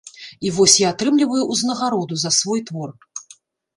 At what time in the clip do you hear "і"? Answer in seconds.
0.47-0.53